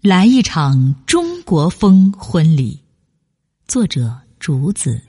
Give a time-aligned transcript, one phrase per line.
[0.00, 2.80] 来一场中国风婚礼，
[3.66, 5.02] 作者竹子。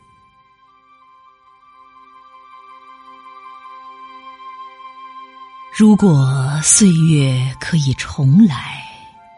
[5.77, 6.27] 如果
[6.63, 8.83] 岁月可以重来，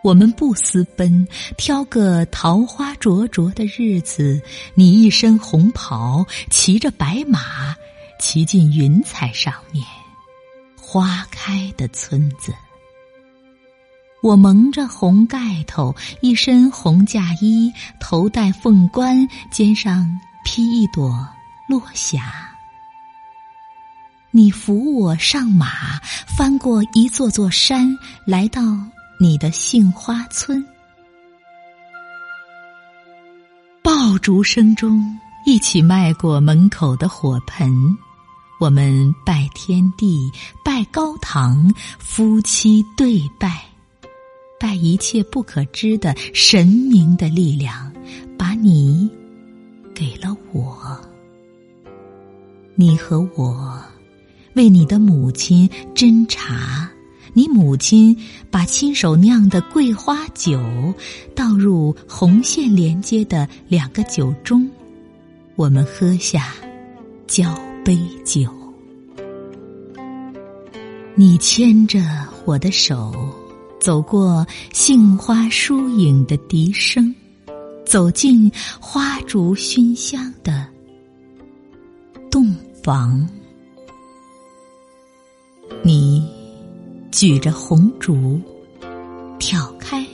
[0.06, 1.28] 我们不私奔，
[1.58, 4.42] 挑个桃花灼灼的日子，
[4.74, 7.76] 你一身红袍，骑着白马，
[8.22, 9.86] 骑进云彩上面，
[10.78, 12.54] 花开的村子。
[14.22, 21.28] 我蒙着红盖头，一身红嫁衣，头戴凤冠，肩上披一朵
[21.68, 22.32] 落霞。
[24.30, 26.00] 你扶我上马，
[26.38, 28.62] 翻过一座座山，来到
[29.20, 30.64] 你的杏花村。
[33.82, 37.98] 爆竹声中，一起迈过门口的火盆，
[38.60, 40.32] 我们拜天地，
[40.64, 43.71] 拜高堂，夫妻对拜。
[44.62, 47.92] 拜一切不可知的神明的力量，
[48.38, 49.10] 把你
[49.92, 50.78] 给了我。
[52.76, 53.84] 你和我
[54.54, 56.88] 为你的母亲斟茶，
[57.34, 58.16] 你母亲
[58.52, 60.62] 把亲手酿的桂花酒
[61.34, 64.64] 倒入红线连接的两个酒盅，
[65.56, 66.54] 我们喝下
[67.26, 68.48] 交杯酒。
[71.16, 72.00] 你牵着
[72.46, 73.12] 我的手。
[73.82, 77.14] 走过杏花疏影的笛声，
[77.84, 80.68] 走进花烛熏香的
[82.30, 83.28] 洞房。
[85.84, 86.24] 你
[87.12, 88.40] 举着红烛，
[89.40, 90.06] 挑开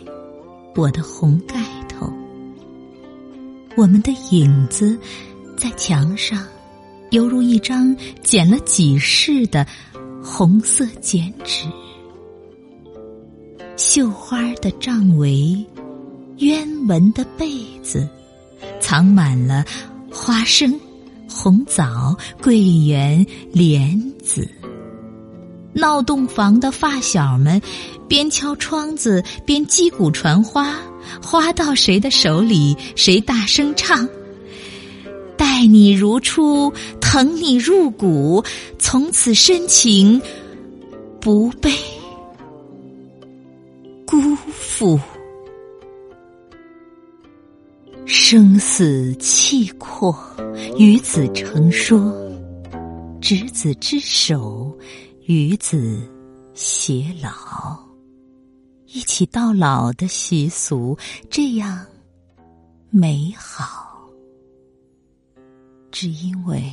[0.74, 2.10] 我的红盖头。
[3.76, 4.98] 我们的影子
[5.58, 6.42] 在墙上，
[7.12, 7.94] 犹如一张
[8.24, 9.68] 剪了几世的
[10.24, 11.66] 红色剪纸。
[13.78, 15.56] 绣花的帐围，
[16.38, 17.48] 鸢纹的被
[17.84, 18.10] 子，
[18.80, 19.64] 藏满了
[20.12, 20.78] 花生、
[21.30, 24.50] 红枣、桂圆、莲子。
[25.74, 27.62] 闹洞房的发小们，
[28.08, 30.76] 边敲窗子边击鼓传花，
[31.22, 34.10] 花到谁的手里，谁大声唱
[35.38, 38.44] ：“待你如初，疼你入骨，
[38.80, 40.20] 从此深情
[41.22, 41.72] 不被。”
[44.78, 45.00] 父，
[48.06, 50.16] 生死契阔，
[50.78, 52.14] 与子成说，
[53.20, 54.78] 执子之手，
[55.26, 56.00] 与子
[56.54, 57.76] 偕老，
[58.86, 60.96] 一起到老的习俗，
[61.28, 61.84] 这样
[62.92, 64.08] 美好。
[65.90, 66.72] 只因为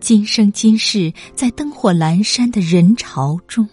[0.00, 3.68] 今生今世，在灯火阑珊的人潮中，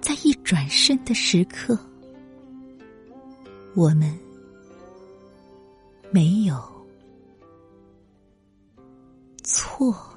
[0.00, 1.78] 在一转身的时刻。
[3.74, 4.12] 我们
[6.10, 6.62] 没有
[9.42, 10.11] 错。